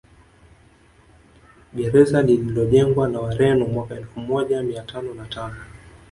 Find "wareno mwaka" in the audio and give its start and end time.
3.19-3.95